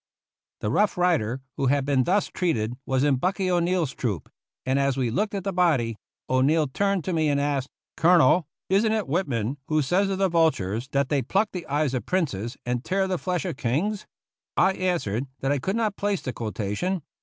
The 0.61 0.71
Rough 0.71 0.97
Rider 0.97 1.41
who 1.57 1.67
had 1.67 1.85
been 1.85 2.05
thus 2.05 2.25
treated 2.25 2.73
was 2.87 3.03
in 3.03 3.17
Bucky 3.17 3.51
O'Neill's 3.51 3.93
troop; 3.93 4.31
and 4.65 4.79
as 4.79 4.97
we 4.97 5.11
looked 5.11 5.35
at 5.35 5.43
the 5.43 5.53
body, 5.53 5.95
O'Neill 6.27 6.65
turned 6.67 7.03
to 7.03 7.13
me 7.13 7.29
and 7.29 7.39
asked, 7.39 7.69
"Colonel, 7.97 8.47
isn't 8.67 8.91
it 8.93 9.07
Whitman 9.07 9.57
who 9.67 9.83
says 9.83 10.09
of 10.09 10.17
the 10.17 10.27
vultures 10.27 10.87
that' 10.87 11.09
they 11.09 11.21
pluck 11.21 11.51
the 11.51 11.67
eyes 11.67 11.93
of 11.93 12.07
princes 12.07 12.57
and 12.65 12.83
tear 12.83 13.07
the 13.07 13.19
flesh 13.19 13.45
of 13.45 13.57
kings 13.57 14.07
"?"I 14.57 14.71
answered 14.73 15.27
that 15.41 15.51
I 15.51 15.59
could 15.59 15.75
not 15.75 15.97
place 15.97 16.23
the 16.23 16.33
quotation. 16.33 17.03